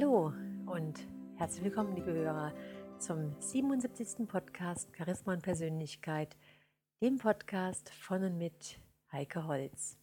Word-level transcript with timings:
Hallo 0.00 0.32
und 0.64 0.98
herzlich 1.36 1.62
willkommen, 1.62 1.94
liebe 1.94 2.10
Hörer, 2.10 2.54
zum 2.98 3.38
77. 3.38 4.26
Podcast 4.26 4.88
Charisma 4.96 5.34
und 5.34 5.42
Persönlichkeit, 5.42 6.38
dem 7.02 7.18
Podcast 7.18 7.90
von 7.90 8.24
und 8.24 8.38
mit 8.38 8.80
Heike 9.12 9.46
Holz. 9.46 9.98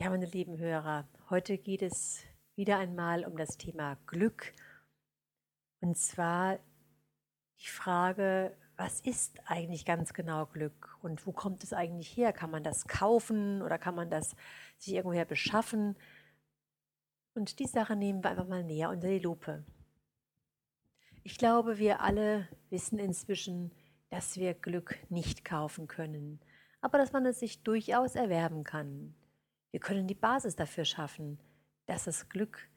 Ja, 0.00 0.10
meine 0.10 0.26
lieben 0.26 0.58
Hörer, 0.58 1.06
heute 1.30 1.56
geht 1.56 1.82
es 1.82 2.24
wieder 2.56 2.78
einmal 2.78 3.24
um 3.26 3.36
das 3.36 3.58
Thema 3.58 3.96
Glück. 4.06 4.52
Und 5.80 5.96
zwar 5.96 6.58
die 7.60 7.68
Frage, 7.68 8.56
was 8.76 8.98
ist 9.02 9.38
eigentlich 9.44 9.84
ganz 9.84 10.14
genau 10.14 10.46
Glück 10.46 10.98
und 11.00 11.24
wo 11.28 11.32
kommt 11.32 11.62
es 11.62 11.72
eigentlich 11.72 12.16
her? 12.16 12.32
Kann 12.32 12.50
man 12.50 12.64
das 12.64 12.88
kaufen 12.88 13.62
oder 13.62 13.78
kann 13.78 13.94
man 13.94 14.10
das 14.10 14.34
sich 14.78 14.94
irgendwoher 14.94 15.26
beschaffen? 15.26 15.96
Und 17.34 17.58
die 17.58 17.66
Sache 17.66 17.96
nehmen 17.96 18.22
wir 18.22 18.30
einfach 18.30 18.48
mal 18.48 18.62
näher 18.62 18.90
unter 18.90 19.08
die 19.08 19.18
Lupe. 19.18 19.64
Ich 21.22 21.38
glaube, 21.38 21.78
wir 21.78 22.00
alle 22.00 22.48
wissen 22.68 22.98
inzwischen, 22.98 23.72
dass 24.10 24.36
wir 24.36 24.54
Glück 24.54 24.98
nicht 25.08 25.44
kaufen 25.44 25.88
können, 25.88 26.40
aber 26.80 26.98
dass 26.98 27.12
man 27.12 27.24
es 27.24 27.40
sich 27.40 27.62
durchaus 27.62 28.16
erwerben 28.16 28.64
kann. 28.64 29.14
Wir 29.70 29.80
können 29.80 30.06
die 30.06 30.14
Basis 30.14 30.56
dafür 30.56 30.84
schaffen, 30.84 31.38
dass 31.86 32.04
das 32.04 32.28
Glück 32.28 32.68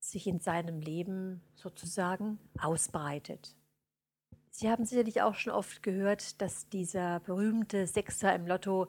sich 0.00 0.26
in 0.26 0.40
seinem 0.40 0.80
Leben 0.80 1.42
sozusagen 1.54 2.38
ausbreitet. 2.58 3.54
Sie 4.50 4.68
haben 4.68 4.84
sicherlich 4.84 5.22
auch 5.22 5.34
schon 5.34 5.52
oft 5.52 5.82
gehört, 5.82 6.40
dass 6.40 6.68
dieser 6.68 7.20
berühmte 7.20 7.86
Sechser 7.86 8.34
im 8.34 8.46
Lotto 8.46 8.88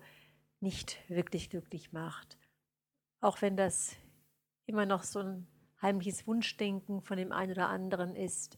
nicht 0.60 0.98
wirklich 1.10 1.50
glücklich 1.50 1.92
macht. 1.92 2.40
Auch 3.20 3.42
wenn 3.42 3.56
das 3.56 3.96
immer 4.66 4.86
noch 4.86 5.04
so 5.04 5.20
ein 5.20 5.48
heimliches 5.82 6.28
Wunschdenken 6.28 7.02
von 7.02 7.18
dem 7.18 7.32
einen 7.32 7.52
oder 7.52 7.70
anderen 7.70 8.16
ist, 8.16 8.58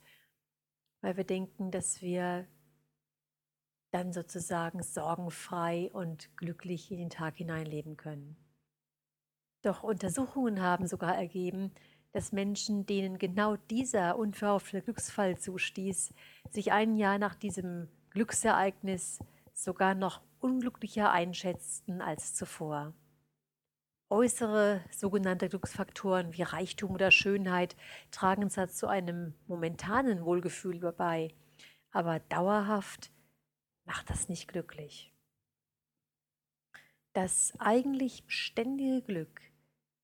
weil 1.02 1.18
wir 1.18 1.24
denken, 1.24 1.72
dass 1.72 2.02
wir 2.02 2.48
dann 3.92 4.12
sozusagen 4.12 4.82
sorgenfrei 4.82 5.90
und 5.94 6.36
glücklich 6.38 6.92
in 6.92 6.98
den 6.98 7.10
Tag 7.10 7.36
hineinleben 7.36 7.96
können. 7.96 8.36
Doch 9.62 9.84
Untersuchungen 9.84 10.62
haben 10.62 10.88
sogar 10.88 11.16
ergeben, 11.16 11.72
dass 12.12 12.32
Menschen, 12.32 12.86
denen 12.86 13.18
genau 13.18 13.56
dieser 13.56 14.18
unverhoffte 14.18 14.82
Glücksfall 14.82 15.38
zustieß, 15.38 16.14
sich 16.50 16.72
ein 16.72 16.96
Jahr 16.96 17.18
nach 17.18 17.36
diesem 17.36 17.88
Glücksereignis 18.12 19.20
sogar 19.54 19.96
noch 19.96 20.22
unglücklicher 20.40 21.12
einschätzten 21.12 22.02
als 22.02 22.34
zuvor. 22.36 22.94
Äußere 24.14 24.84
sogenannte 24.92 25.50
Glücksfaktoren 25.50 26.34
wie 26.38 26.44
Reichtum 26.44 26.92
oder 26.92 27.10
Schönheit 27.10 27.76
tragen 28.12 28.48
zwar 28.52 28.68
zu 28.68 28.86
einem 28.86 29.34
momentanen 29.48 30.24
Wohlgefühl 30.24 30.80
bei, 30.92 31.34
aber 31.90 32.20
dauerhaft 32.20 33.12
macht 33.86 34.12
das 34.12 34.30
nicht 34.30 34.48
glücklich. 34.48 35.12
Das 37.14 37.54
eigentlich 37.58 38.24
beständige 38.28 39.02
Glück 39.02 39.42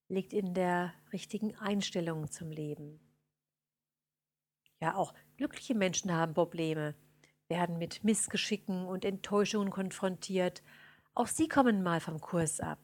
liegt 0.08 0.34
in 0.34 0.56
der 0.56 0.92
richtigen 1.14 1.56
Einstellung 1.58 2.32
zum 2.32 2.50
Leben. 2.50 3.00
Ja, 4.82 4.96
auch 4.96 5.14
glückliche 5.38 5.76
Menschen 5.76 6.12
haben 6.12 6.34
Probleme, 6.34 6.96
werden 7.48 7.78
mit 7.78 8.04
Missgeschicken 8.04 8.88
und 8.88 9.06
Enttäuschungen 9.06 9.70
konfrontiert. 9.70 10.64
Auch 11.14 11.28
sie 11.28 11.48
kommen 11.48 11.84
mal 11.84 12.00
vom 12.00 12.20
Kurs 12.20 12.60
ab. 12.60 12.80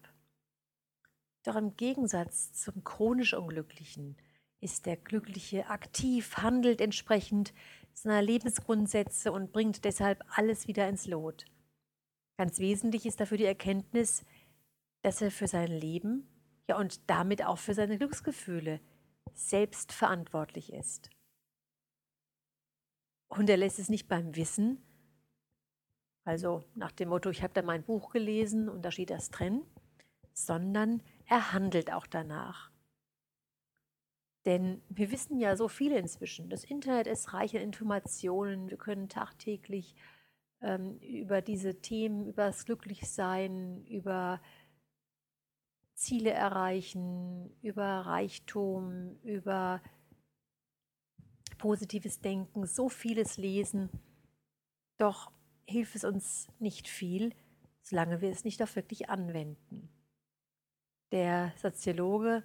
Doch 1.45 1.55
im 1.55 1.75
Gegensatz 1.75 2.53
zum 2.53 2.83
chronisch 2.83 3.35
Unglücklichen 3.35 4.17
ist 4.61 4.87
der 4.87 4.97
Glückliche 4.97 5.67
aktiv, 5.67 6.37
handelt 6.37 6.81
entsprechend 6.81 7.53
seiner 7.93 8.23
Lebensgrundsätze 8.23 9.31
und 9.31 9.51
bringt 9.51 9.85
deshalb 9.85 10.23
alles 10.27 10.67
wieder 10.67 10.89
ins 10.89 11.05
Lot. 11.05 11.45
Ganz 12.37 12.59
wesentlich 12.59 13.05
ist 13.05 13.19
dafür 13.19 13.37
die 13.37 13.45
Erkenntnis, 13.45 14.25
dass 15.03 15.21
er 15.21 15.29
für 15.29 15.47
sein 15.47 15.67
Leben 15.67 16.27
ja 16.67 16.77
und 16.77 17.07
damit 17.09 17.45
auch 17.45 17.59
für 17.59 17.75
seine 17.75 17.99
Glücksgefühle 17.99 18.81
selbst 19.35 19.91
verantwortlich 19.91 20.73
ist. 20.73 21.11
Und 23.27 23.51
er 23.51 23.57
lässt 23.57 23.77
es 23.77 23.89
nicht 23.89 24.07
beim 24.07 24.35
Wissen, 24.35 24.81
also 26.23 26.63
nach 26.73 26.91
dem 26.91 27.09
Motto, 27.09 27.29
ich 27.29 27.43
habe 27.43 27.53
da 27.53 27.61
mein 27.61 27.83
Buch 27.83 28.09
gelesen 28.09 28.67
und 28.67 28.81
da 28.81 28.89
steht 28.89 29.11
das 29.11 29.29
drin, 29.29 29.61
sondern 30.33 31.03
er 31.27 31.53
handelt 31.53 31.91
auch 31.91 32.07
danach. 32.07 32.71
Denn 34.45 34.81
wir 34.89 35.11
wissen 35.11 35.39
ja 35.39 35.55
so 35.55 35.67
viel 35.67 35.91
inzwischen. 35.91 36.49
Das 36.49 36.63
Internet 36.63 37.07
ist 37.07 37.33
reich 37.33 37.55
an 37.55 37.63
Informationen. 37.63 38.69
Wir 38.69 38.77
können 38.77 39.09
tagtäglich 39.09 39.95
ähm, 40.61 40.99
über 40.99 41.41
diese 41.41 41.81
Themen, 41.81 42.27
über 42.27 42.45
das 42.45 42.65
Glücklichsein, 42.65 43.85
über 43.85 44.39
Ziele 45.95 46.31
erreichen, 46.31 47.49
über 47.61 47.85
Reichtum, 47.85 49.17
über 49.23 49.81
positives 51.57 52.19
Denken, 52.19 52.67
so 52.67 52.89
vieles 52.89 53.37
lesen. 53.37 53.89
Doch 54.97 55.31
hilft 55.65 55.95
es 55.95 56.03
uns 56.03 56.47
nicht 56.59 56.87
viel, 56.87 57.33
solange 57.81 58.21
wir 58.21 58.29
es 58.29 58.43
nicht 58.43 58.61
auch 58.61 58.75
wirklich 58.75 59.09
anwenden. 59.09 59.89
Der 61.15 61.53
Soziologe 61.55 62.43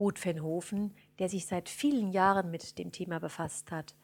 Ruth 0.00 0.24
Venhofen, 0.24 0.96
der 1.20 1.28
sich 1.28 1.46
seit 1.46 1.68
vielen 1.68 2.10
Jahren 2.10 2.50
mit 2.50 2.76
dem 2.76 2.90
Thema 2.90 3.20
befasst 3.20 3.70
hat, 3.70 3.94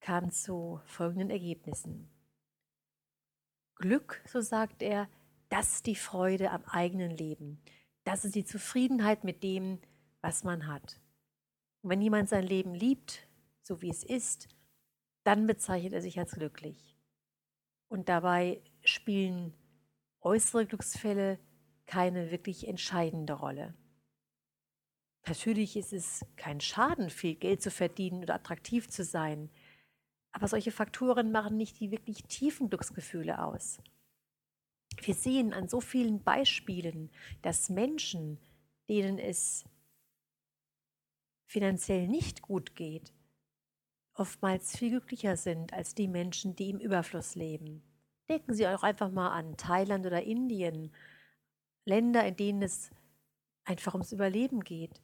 kam 0.00 0.30
zu 0.30 0.80
folgenden 0.86 1.28
Ergebnissen. 1.28 2.08
Glück, 3.74 4.22
so 4.26 4.40
sagt 4.40 4.80
er, 4.82 5.06
das 5.50 5.74
ist 5.74 5.86
die 5.86 5.96
Freude 5.96 6.50
am 6.50 6.64
eigenen 6.64 7.10
Leben, 7.10 7.60
das 8.04 8.24
ist 8.24 8.36
die 8.36 8.46
Zufriedenheit 8.46 9.22
mit 9.22 9.42
dem, 9.42 9.82
was 10.22 10.44
man 10.44 10.66
hat. 10.66 10.98
Und 11.82 11.90
wenn 11.90 12.00
jemand 12.00 12.30
sein 12.30 12.44
Leben 12.44 12.74
liebt, 12.74 13.28
so 13.60 13.82
wie 13.82 13.90
es 13.90 14.02
ist, 14.02 14.48
dann 15.24 15.46
bezeichnet 15.46 15.92
er 15.92 16.00
sich 16.00 16.18
als 16.18 16.32
glücklich. 16.32 16.96
Und 17.88 18.08
dabei 18.08 18.62
spielen 18.82 19.52
äußere 20.22 20.64
Glücksfälle 20.64 21.38
keine 21.86 22.30
wirklich 22.30 22.68
entscheidende 22.68 23.34
Rolle. 23.34 23.74
Natürlich 25.26 25.76
ist 25.76 25.92
es 25.92 26.24
kein 26.36 26.60
Schaden, 26.60 27.10
viel 27.10 27.36
Geld 27.36 27.62
zu 27.62 27.70
verdienen 27.70 28.22
oder 28.22 28.34
attraktiv 28.34 28.88
zu 28.88 29.04
sein, 29.04 29.50
aber 30.32 30.48
solche 30.48 30.72
Faktoren 30.72 31.30
machen 31.30 31.56
nicht 31.56 31.78
die 31.78 31.90
wirklich 31.90 32.24
tiefen 32.24 32.70
Glücksgefühle 32.70 33.44
aus. 33.44 33.80
Wir 35.00 35.14
sehen 35.14 35.52
an 35.52 35.68
so 35.68 35.80
vielen 35.80 36.22
Beispielen, 36.22 37.10
dass 37.42 37.68
Menschen, 37.68 38.38
denen 38.88 39.18
es 39.18 39.64
finanziell 41.46 42.08
nicht 42.08 42.42
gut 42.42 42.74
geht, 42.74 43.12
oftmals 44.14 44.76
viel 44.76 44.90
glücklicher 44.90 45.36
sind 45.36 45.72
als 45.72 45.94
die 45.94 46.08
Menschen, 46.08 46.56
die 46.56 46.70
im 46.70 46.80
Überfluss 46.80 47.34
leben. 47.34 47.82
Denken 48.28 48.54
Sie 48.54 48.66
auch 48.66 48.82
einfach 48.82 49.10
mal 49.10 49.30
an 49.30 49.56
Thailand 49.56 50.06
oder 50.06 50.22
Indien, 50.22 50.92
Länder, 51.84 52.26
in 52.26 52.36
denen 52.36 52.62
es 52.62 52.90
einfach 53.64 53.94
ums 53.94 54.12
Überleben 54.12 54.60
geht. 54.60 55.00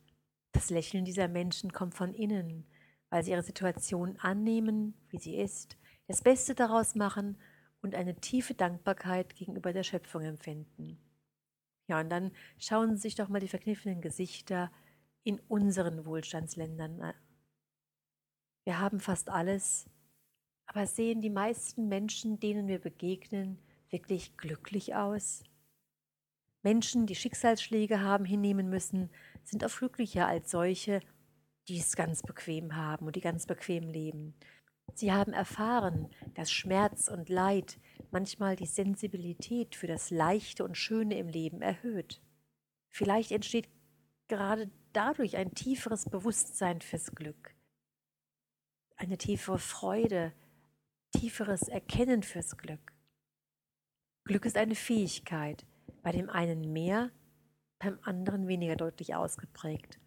Das 0.53 0.71
Lächeln 0.71 1.05
dieser 1.05 1.29
Menschen 1.29 1.73
kommt 1.73 1.95
von 1.95 2.15
innen, 2.15 2.67
weil 3.11 3.23
sie 3.23 3.33
ihre 3.33 3.43
Situation 3.43 4.17
annehmen, 4.19 4.95
wie 5.09 5.19
sie 5.19 5.37
ist, 5.37 5.77
das 6.07 6.23
Beste 6.23 6.55
daraus 6.55 6.95
machen 6.95 7.39
und 7.81 7.95
eine 7.95 8.17
tiefe 8.17 8.55
Dankbarkeit 8.55 9.35
gegenüber 9.35 9.73
der 9.73 9.83
Schöpfung 9.83 10.23
empfinden. 10.23 10.99
Ja, 11.87 12.01
und 12.01 12.11
dann 12.11 12.33
schauen 12.59 12.97
Sie 12.97 13.03
sich 13.03 13.15
doch 13.15 13.29
mal 13.29 13.41
die 13.41 13.49
verkniffenen 13.49 14.01
Gesichter 14.01 14.71
in 15.25 15.41
unseren 15.49 16.05
Wohlstandsländern 16.05 17.01
an. 17.01 17.15
Wir 18.65 18.81
haben 18.81 19.01
fast 19.01 19.31
alles, 19.31 19.89
aber 20.67 20.87
sehen 20.87 21.23
die 21.23 21.31
meisten 21.31 21.89
Menschen, 21.89 22.39
denen 22.41 22.69
wir 22.69 22.79
begegnen, 22.79 23.59
wirklich 23.91 24.37
glücklich 24.37 24.95
aus? 24.95 25.43
Menschen, 26.63 27.07
die 27.07 27.15
Schicksalsschläge 27.15 28.01
haben 28.01 28.25
hinnehmen 28.25 28.69
müssen, 28.69 29.11
sind 29.45 29.65
oft 29.65 29.79
glücklicher 29.79 30.27
als 30.27 30.51
solche, 30.51 31.01
die 31.69 31.79
es 31.79 31.95
ganz 31.95 32.23
bequem 32.23 32.77
haben 32.77 33.07
und 33.07 33.17
die 33.17 33.21
ganz 33.21 33.47
bequem 33.47 33.89
leben. 33.89 34.35
Sie 34.95 35.13
haben 35.13 35.33
erfahren, 35.33 36.09
dass 36.35 36.51
Schmerz 36.51 37.09
und 37.09 37.29
Leid 37.29 37.79
manchmal 38.11 38.57
die 38.57 38.67
Sensibilität 38.67 39.77
für 39.77 39.87
das 39.87 40.11
Leichte 40.11 40.65
und 40.65 40.77
Schöne 40.77 41.19
im 41.19 41.29
Leben 41.29 41.63
erhöht. 41.63 42.23
Vielleicht 42.91 43.31
entsteht 43.31 43.69
gerade 44.29 44.71
dadurch 44.93 45.37
ein 45.37 45.55
tieferes 45.55 46.07
Bewusstsein 46.07 46.81
fürs 46.81 47.13
Glück, 47.13 47.55
eine 48.97 49.19
tiefere 49.19 49.59
Freude, 49.59 50.33
tieferes 51.13 51.69
Erkennen 51.69 52.23
fürs 52.23 52.57
Glück. 52.57 52.93
Glück 54.25 54.45
ist 54.45 54.57
eine 54.57 54.75
Fähigkeit, 54.75 55.67
bei 56.09 56.13
dem 56.13 56.31
einen 56.31 56.73
mehr, 56.73 57.11
beim 57.79 57.99
anderen 58.01 58.49
weniger 58.49 58.77
deutlich 58.77 59.15
ausgeprägt. 59.15 60.01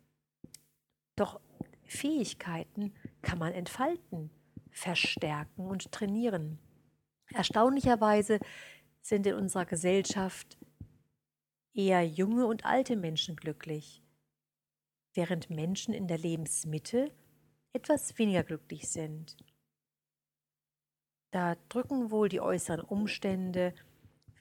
Doch 1.15 1.39
Fähigkeiten 1.83 2.95
kann 3.21 3.37
man 3.37 3.53
entfalten, 3.53 4.31
verstärken 4.71 5.67
und 5.67 5.91
trainieren. 5.91 6.57
Erstaunlicherweise 7.27 8.39
sind 9.03 9.27
in 9.27 9.35
unserer 9.35 9.65
Gesellschaft 9.67 10.57
eher 11.75 12.03
junge 12.03 12.47
und 12.47 12.65
alte 12.65 12.95
Menschen 12.95 13.35
glücklich, 13.35 14.01
während 15.13 15.51
Menschen 15.51 15.93
in 15.93 16.07
der 16.07 16.17
Lebensmitte 16.17 17.11
etwas 17.73 18.17
weniger 18.17 18.43
glücklich 18.43 18.89
sind. 18.89 19.37
Da 21.29 21.57
drücken 21.69 22.09
wohl 22.09 22.27
die 22.27 22.41
äußeren 22.41 22.81
Umstände 22.81 23.75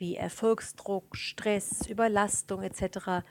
wie 0.00 0.16
Erfolgsdruck, 0.16 1.14
Stress, 1.14 1.86
Überlastung 1.86 2.62
etc. 2.62 3.22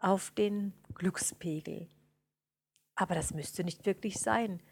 auf 0.00 0.30
den 0.30 0.72
Glückspegel. 0.94 1.86
Aber 2.96 3.14
das 3.14 3.34
müsste 3.34 3.62
nicht 3.62 3.84
wirklich 3.84 4.18
sein. 4.18 4.62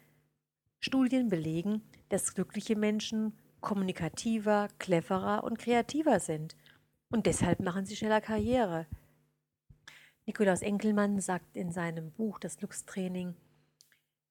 Studien 0.79 1.29
belegen, 1.29 1.83
dass 2.09 2.33
glückliche 2.33 2.75
Menschen 2.75 3.37
kommunikativer, 3.61 4.67
cleverer 4.79 5.43
und 5.43 5.59
kreativer 5.59 6.19
sind. 6.19 6.57
Und 7.11 7.27
deshalb 7.27 7.59
machen 7.59 7.85
sie 7.85 7.95
schneller 7.95 8.19
Karriere. 8.19 8.87
Nikolaus 10.25 10.63
Enkelmann 10.63 11.21
sagt 11.21 11.55
in 11.55 11.71
seinem 11.71 12.11
Buch 12.11 12.39
Das 12.39 12.57
Glückstraining, 12.57 13.35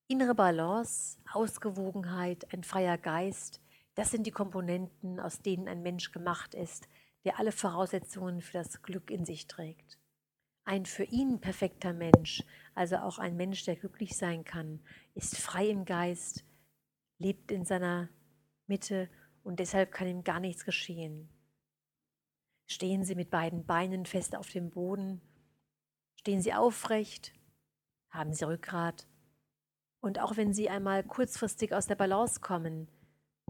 innere 0.07 0.35
Balance, 0.35 1.19
Ausgewogenheit, 1.31 2.53
ein 2.53 2.65
freier 2.65 2.97
Geist, 2.97 3.61
das 3.95 4.11
sind 4.11 4.27
die 4.27 4.31
Komponenten, 4.31 5.19
aus 5.19 5.39
denen 5.41 5.67
ein 5.67 5.83
Mensch 5.83 6.11
gemacht 6.11 6.53
ist, 6.53 6.89
der 7.23 7.39
alle 7.39 7.51
Voraussetzungen 7.51 8.41
für 8.41 8.53
das 8.53 8.81
Glück 8.81 9.09
in 9.09 9.25
sich 9.25 9.47
trägt. 9.47 9.97
Ein 10.65 10.85
für 10.85 11.03
ihn 11.03 11.41
perfekter 11.41 11.93
Mensch, 11.93 12.43
also 12.73 12.97
auch 12.97 13.19
ein 13.19 13.35
Mensch, 13.35 13.63
der 13.65 13.75
glücklich 13.75 14.15
sein 14.15 14.43
kann, 14.43 14.79
ist 15.13 15.37
frei 15.37 15.67
im 15.67 15.85
Geist, 15.85 16.45
lebt 17.17 17.51
in 17.51 17.65
seiner 17.65 18.09
Mitte 18.67 19.09
und 19.43 19.59
deshalb 19.59 19.91
kann 19.91 20.07
ihm 20.07 20.23
gar 20.23 20.39
nichts 20.39 20.63
geschehen. 20.63 21.29
Stehen 22.65 23.03
Sie 23.03 23.15
mit 23.15 23.29
beiden 23.29 23.65
Beinen 23.65 24.05
fest 24.05 24.35
auf 24.35 24.49
dem 24.49 24.71
Boden, 24.71 25.21
stehen 26.15 26.41
Sie 26.41 26.53
aufrecht, 26.53 27.33
haben 28.09 28.33
Sie 28.33 28.47
Rückgrat. 28.47 29.05
Und 29.99 30.19
auch 30.19 30.37
wenn 30.37 30.53
Sie 30.53 30.69
einmal 30.69 31.03
kurzfristig 31.03 31.73
aus 31.73 31.87
der 31.87 31.95
Balance 31.95 32.39
kommen, 32.39 32.89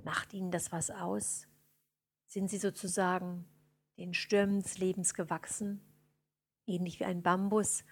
macht 0.04 0.34
Ihnen 0.34 0.52
das 0.52 0.72
was 0.72 0.90
aus? 0.90 1.48
Sind 2.28 2.50
Sie 2.50 2.58
sozusagen 2.58 3.46
den 3.98 4.14
Stürmen 4.14 4.62
des 4.62 4.78
Lebens 4.78 5.14
gewachsen, 5.14 5.82
ähnlich 6.66 7.00
wie 7.00 7.06
ein 7.06 7.22
Bambus, 7.22 7.84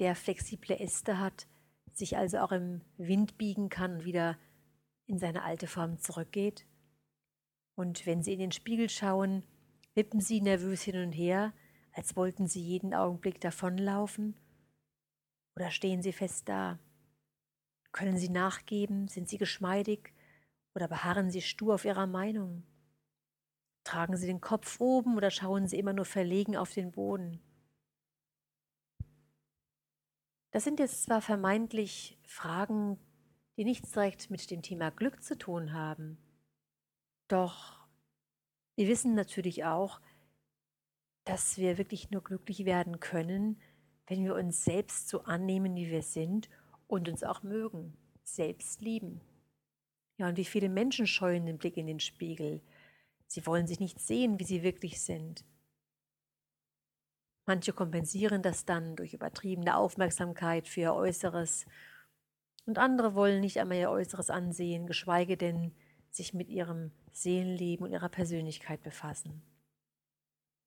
der 0.00 0.14
flexible 0.14 0.78
Äste 0.78 1.18
hat, 1.18 1.46
sich 1.92 2.16
also 2.16 2.38
auch 2.38 2.52
im 2.52 2.82
Wind 2.96 3.38
biegen 3.38 3.68
kann 3.68 3.94
und 3.94 4.04
wieder 4.04 4.38
in 5.06 5.18
seine 5.18 5.42
alte 5.42 5.66
Form 5.66 5.98
zurückgeht? 5.98 6.66
Und 7.74 8.06
wenn 8.06 8.22
Sie 8.22 8.32
in 8.32 8.40
den 8.40 8.52
Spiegel 8.52 8.88
schauen, 8.88 9.44
wippen 9.94 10.20
Sie 10.20 10.40
nervös 10.40 10.82
hin 10.82 10.96
und 10.96 11.12
her, 11.12 11.52
als 11.92 12.16
wollten 12.16 12.46
Sie 12.46 12.62
jeden 12.62 12.94
Augenblick 12.94 13.40
davonlaufen? 13.40 14.36
Oder 15.56 15.70
stehen 15.70 16.02
Sie 16.02 16.12
fest 16.12 16.48
da? 16.48 16.78
Können 17.92 18.18
Sie 18.18 18.28
nachgeben? 18.28 19.08
Sind 19.08 19.28
Sie 19.28 19.38
geschmeidig? 19.38 20.12
Oder 20.74 20.86
beharren 20.86 21.30
Sie 21.30 21.42
stur 21.42 21.74
auf 21.74 21.84
Ihrer 21.84 22.06
Meinung? 22.06 22.62
Tragen 23.88 24.18
Sie 24.18 24.26
den 24.26 24.42
Kopf 24.42 24.80
oben 24.80 25.16
oder 25.16 25.30
schauen 25.30 25.66
Sie 25.66 25.78
immer 25.78 25.94
nur 25.94 26.04
verlegen 26.04 26.58
auf 26.58 26.74
den 26.74 26.92
Boden? 26.92 27.40
Das 30.50 30.62
sind 30.62 30.78
jetzt 30.78 31.04
zwar 31.04 31.22
vermeintlich 31.22 32.18
Fragen, 32.26 32.98
die 33.56 33.64
nichts 33.64 33.92
direkt 33.92 34.28
mit 34.28 34.50
dem 34.50 34.60
Thema 34.60 34.90
Glück 34.90 35.22
zu 35.22 35.38
tun 35.38 35.72
haben, 35.72 36.18
doch 37.28 37.88
wir 38.76 38.88
wissen 38.88 39.14
natürlich 39.14 39.64
auch, 39.64 40.02
dass 41.24 41.56
wir 41.56 41.78
wirklich 41.78 42.10
nur 42.10 42.22
glücklich 42.22 42.66
werden 42.66 43.00
können, 43.00 43.58
wenn 44.06 44.22
wir 44.22 44.34
uns 44.34 44.64
selbst 44.64 45.08
so 45.08 45.22
annehmen, 45.22 45.74
wie 45.76 45.90
wir 45.90 46.02
sind 46.02 46.50
und 46.88 47.08
uns 47.08 47.24
auch 47.24 47.42
mögen, 47.42 47.96
selbst 48.22 48.82
lieben. 48.82 49.22
Ja, 50.18 50.28
und 50.28 50.36
wie 50.36 50.44
viele 50.44 50.68
Menschen 50.68 51.06
scheuen 51.06 51.46
den 51.46 51.56
Blick 51.56 51.78
in 51.78 51.86
den 51.86 52.00
Spiegel, 52.00 52.60
Sie 53.28 53.46
wollen 53.46 53.66
sich 53.66 53.78
nicht 53.78 54.00
sehen, 54.00 54.40
wie 54.40 54.44
sie 54.44 54.62
wirklich 54.62 55.00
sind. 55.00 55.44
Manche 57.46 57.72
kompensieren 57.72 58.42
das 58.42 58.64
dann 58.64 58.96
durch 58.96 59.14
übertriebene 59.14 59.76
Aufmerksamkeit 59.76 60.66
für 60.66 60.80
ihr 60.80 60.94
Äußeres 60.94 61.66
und 62.66 62.78
andere 62.78 63.14
wollen 63.14 63.40
nicht 63.40 63.58
einmal 63.58 63.78
ihr 63.78 63.90
Äußeres 63.90 64.28
ansehen, 64.28 64.86
geschweige 64.86 65.36
denn 65.36 65.74
sich 66.10 66.34
mit 66.34 66.50
ihrem 66.50 66.90
Seelenleben 67.12 67.86
und 67.86 67.92
ihrer 67.92 68.10
Persönlichkeit 68.10 68.82
befassen. 68.82 69.42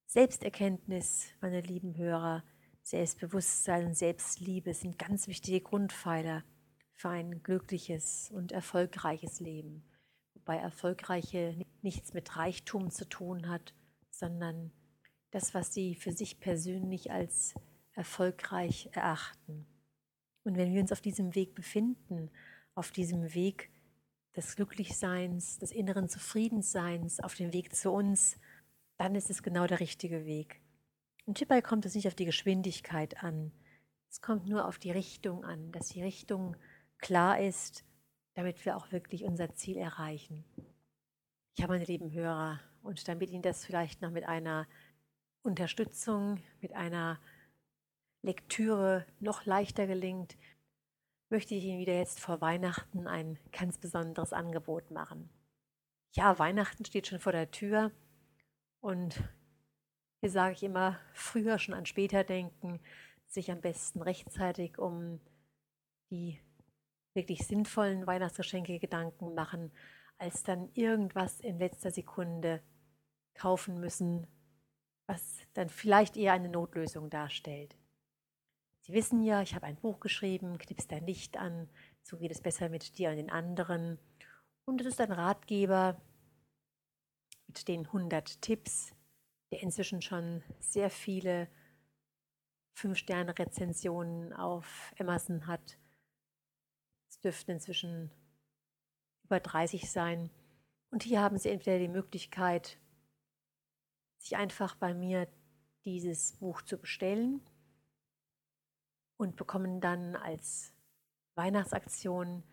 Selbsterkenntnis, 0.07 1.27
meine 1.41 1.61
lieben 1.61 1.97
Hörer, 1.97 2.43
Selbstbewusstsein 2.83 3.87
und 3.87 3.95
Selbstliebe 3.97 4.73
sind 4.73 4.97
ganz 4.97 5.27
wichtige 5.27 5.61
Grundpfeiler 5.61 6.43
für 6.93 7.09
ein 7.09 7.43
glückliches 7.43 8.31
und 8.31 8.51
erfolgreiches 8.51 9.39
Leben 9.39 9.83
wobei 10.41 10.57
erfolgreiche 10.57 11.55
nichts 11.83 12.13
mit 12.13 12.35
Reichtum 12.37 12.91
zu 12.91 13.07
tun 13.07 13.47
hat, 13.47 13.73
sondern 14.09 14.71
das, 15.31 15.53
was 15.53 15.73
sie 15.73 15.95
für 15.95 16.11
sich 16.11 16.39
persönlich 16.39 17.11
als 17.11 17.53
erfolgreich 17.93 18.89
erachten. 18.93 19.65
Und 20.43 20.57
wenn 20.57 20.73
wir 20.73 20.81
uns 20.81 20.91
auf 20.91 21.01
diesem 21.01 21.35
Weg 21.35 21.55
befinden, 21.55 22.29
auf 22.75 22.91
diesem 22.91 23.33
Weg 23.33 23.69
des 24.35 24.55
Glücklichseins, 24.55 25.59
des 25.59 25.71
inneren 25.71 26.07
Zufriedensseins, 26.07 27.19
auf 27.19 27.35
dem 27.35 27.53
Weg 27.53 27.75
zu 27.75 27.91
uns, 27.91 28.37
dann 28.97 29.15
ist 29.15 29.29
es 29.29 29.43
genau 29.43 29.67
der 29.67 29.79
richtige 29.79 30.25
Weg. 30.25 30.61
Und 31.25 31.37
hierbei 31.37 31.61
kommt 31.61 31.85
es 31.85 31.95
nicht 31.95 32.07
auf 32.07 32.15
die 32.15 32.25
Geschwindigkeit 32.25 33.23
an, 33.23 33.51
es 34.09 34.21
kommt 34.21 34.47
nur 34.47 34.67
auf 34.67 34.77
die 34.77 34.91
Richtung 34.91 35.45
an, 35.45 35.71
dass 35.71 35.89
die 35.89 36.01
Richtung 36.01 36.57
klar 36.97 37.39
ist 37.39 37.85
damit 38.33 38.63
wir 38.65 38.77
auch 38.77 38.91
wirklich 38.91 39.23
unser 39.23 39.53
Ziel 39.53 39.77
erreichen. 39.77 40.45
Ja, 41.57 41.67
meine 41.67 41.83
lieben 41.83 42.11
Hörer, 42.11 42.61
und 42.81 43.05
damit 43.07 43.29
Ihnen 43.29 43.41
das 43.41 43.65
vielleicht 43.65 44.01
noch 44.01 44.09
mit 44.09 44.23
einer 44.23 44.67
Unterstützung, 45.43 46.41
mit 46.61 46.73
einer 46.73 47.19
Lektüre 48.23 49.05
noch 49.19 49.45
leichter 49.45 49.85
gelingt, 49.85 50.37
möchte 51.29 51.53
ich 51.53 51.65
Ihnen 51.65 51.79
wieder 51.79 51.97
jetzt 51.97 52.21
vor 52.21 52.39
Weihnachten 52.39 53.05
ein 53.05 53.37
ganz 53.51 53.77
besonderes 53.77 54.31
Angebot 54.31 54.91
machen. 54.91 55.29
Ja, 56.13 56.39
Weihnachten 56.39 56.85
steht 56.85 57.07
schon 57.07 57.19
vor 57.19 57.33
der 57.33 57.51
Tür 57.51 57.91
und 58.79 59.21
hier 60.21 60.29
sage 60.29 60.53
ich 60.53 60.63
immer, 60.63 60.99
früher 61.13 61.59
schon 61.59 61.73
an 61.73 61.85
später 61.85 62.23
denken, 62.23 62.79
sich 63.27 63.51
am 63.51 63.59
besten 63.59 64.01
rechtzeitig 64.01 64.77
um 64.77 65.19
die 66.11 66.39
wirklich 67.13 67.45
sinnvollen 67.45 68.07
Weihnachtsgeschenke 68.07 68.79
Gedanken 68.79 69.33
machen, 69.33 69.71
als 70.21 70.43
dann 70.43 70.69
irgendwas 70.73 71.39
in 71.39 71.57
letzter 71.57 71.91
Sekunde 71.91 72.61
kaufen 73.33 73.79
müssen, 73.79 74.27
was 75.07 75.39
dann 75.53 75.69
vielleicht 75.69 76.15
eher 76.15 76.33
eine 76.33 76.49
Notlösung 76.49 77.09
darstellt. 77.09 77.75
Sie 78.81 78.93
wissen 78.93 79.23
ja, 79.23 79.41
ich 79.41 79.55
habe 79.55 79.65
ein 79.65 79.75
Buch 79.75 79.99
geschrieben, 79.99 80.57
Knips 80.57 80.87
dein 80.87 81.05
Licht 81.05 81.37
an, 81.37 81.69
so 82.03 82.17
geht 82.17 82.31
es 82.31 82.41
besser 82.41 82.69
mit 82.69 82.97
dir 82.97 83.09
und 83.09 83.17
den 83.17 83.29
anderen. 83.29 83.99
Und 84.65 84.81
es 84.81 84.87
ist 84.87 85.01
ein 85.01 85.11
Ratgeber 85.11 85.99
mit 87.47 87.67
den 87.67 87.85
100 87.85 88.41
Tipps, 88.41 88.93
der 89.51 89.61
inzwischen 89.61 90.01
schon 90.01 90.43
sehr 90.59 90.89
viele 90.89 91.47
5-Sterne-Rezensionen 92.77 94.33
auf 94.33 94.93
Amazon 94.97 95.47
hat 95.47 95.77
dürften 97.23 97.51
inzwischen 97.51 98.11
über 99.31 99.39
30 99.39 99.89
sein. 99.89 100.29
Und 100.89 101.03
hier 101.03 101.21
haben 101.21 101.37
Sie 101.37 101.47
entweder 101.47 101.79
die 101.79 101.87
Möglichkeit, 101.87 102.77
sich 104.17 104.35
einfach 104.35 104.75
bei 104.75 104.93
mir 104.93 105.25
dieses 105.85 106.33
Buch 106.33 106.61
zu 106.63 106.77
bestellen 106.77 107.39
und 109.15 109.37
bekommen 109.37 109.79
dann 109.79 110.17
als 110.17 110.73
Weihnachtsaktion 111.35 112.43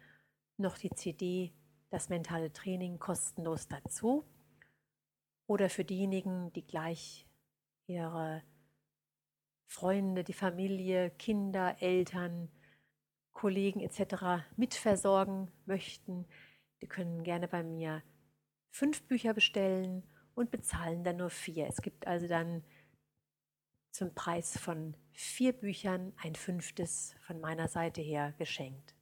noch 0.57 0.79
die 0.79 0.91
CD 0.91 1.53
Das 1.91 2.11
mentale 2.11 2.53
Training 2.53 3.01
kostenlos 3.01 3.67
dazu. 3.67 4.25
Oder 5.49 5.69
für 5.69 5.85
diejenigen, 5.85 6.53
die 6.53 6.65
gleich 6.65 7.27
ihre 7.87 8.45
Freunde, 9.67 10.23
die 10.23 10.33
Familie, 10.33 11.11
Kinder, 11.11 11.83
Eltern, 11.83 12.53
Kollegen 13.33 13.81
etc. 13.81 14.45
mitversorgen 14.57 15.51
möchten, 15.67 16.25
die 16.83 16.87
können 16.87 17.25
gerne 17.25 17.49
bei 17.49 17.63
mir 17.63 18.03
fünf 18.71 19.03
Bücher 19.07 19.35
bestellen 19.35 20.03
und 20.35 20.51
bezahlen 20.51 21.05
dann 21.05 21.17
nur 21.17 21.31
vier. 21.31 21.67
Es 21.67 21.83
gibt 21.83 22.07
also 22.07 22.29
dann 22.29 22.65
zum 23.93 24.15
Preis 24.15 24.57
von 24.59 24.97
vier 25.13 25.53
Büchern 25.53 26.13
ein 26.19 26.35
fünftes 26.35 27.17
von 27.27 27.41
meiner 27.41 27.69
Seite 27.69 28.01
her 28.01 28.35
geschenkt. 28.39 28.95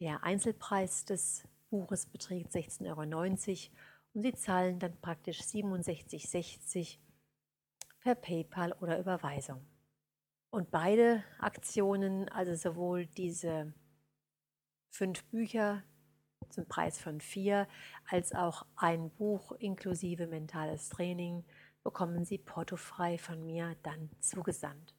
Der 0.00 0.22
Einzelpreis 0.22 1.04
des 1.04 1.48
Buches 1.70 2.06
beträgt 2.06 2.52
16,90 2.52 2.88
Euro 2.88 3.70
und 4.14 4.22
Sie 4.22 4.34
zahlen 4.34 4.78
dann 4.78 5.00
praktisch 5.00 5.40
67,60 5.40 6.98
per 8.00 8.14
PayPal 8.14 8.72
oder 8.74 8.98
Überweisung. 8.98 9.66
Und 10.50 10.70
beide 10.70 11.24
Aktionen, 11.38 12.28
also 12.28 12.54
sowohl 12.54 13.06
diese 13.06 13.74
fünf 14.90 15.24
Bücher 15.24 15.82
zum 16.50 16.66
Preis 16.66 17.00
von 17.00 17.20
vier, 17.20 17.68
als 18.08 18.34
auch 18.34 18.66
ein 18.76 19.10
Buch 19.10 19.52
inklusive 19.52 20.26
mentales 20.26 20.88
Training, 20.88 21.44
bekommen 21.82 22.24
Sie 22.24 22.38
portofrei 22.38 23.18
von 23.18 23.44
mir 23.46 23.76
dann 23.82 24.10
zugesandt. 24.20 24.94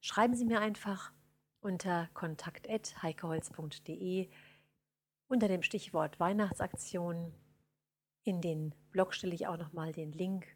Schreiben 0.00 0.34
Sie 0.34 0.44
mir 0.44 0.60
einfach 0.60 1.12
unter 1.60 2.08
kontakt.heikeholz.de 2.12 4.28
unter 5.28 5.48
dem 5.48 5.62
Stichwort 5.62 6.20
Weihnachtsaktion. 6.20 7.32
In 8.22 8.40
den 8.40 8.74
Blog 8.90 9.14
stelle 9.14 9.34
ich 9.34 9.46
auch 9.46 9.56
nochmal 9.56 9.92
den 9.92 10.12
Link 10.12 10.46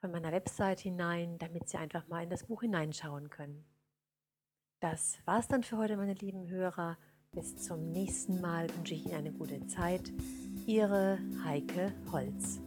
von 0.00 0.10
meiner 0.10 0.32
Website 0.32 0.80
hinein, 0.80 1.38
damit 1.38 1.68
Sie 1.68 1.76
einfach 1.76 2.08
mal 2.08 2.22
in 2.22 2.30
das 2.30 2.44
Buch 2.44 2.62
hineinschauen 2.62 3.30
können. 3.30 3.64
Das 4.80 5.18
war's 5.24 5.48
dann 5.48 5.62
für 5.62 5.78
heute, 5.78 5.96
meine 5.96 6.14
lieben 6.14 6.48
Hörer. 6.48 6.98
Bis 7.34 7.56
zum 7.56 7.90
nächsten 7.90 8.40
Mal 8.40 8.68
wünsche 8.76 8.94
ich 8.94 9.06
Ihnen 9.06 9.14
eine 9.14 9.32
gute 9.32 9.66
Zeit. 9.66 10.12
Ihre 10.66 11.18
Heike 11.44 11.92
Holz. 12.12 12.60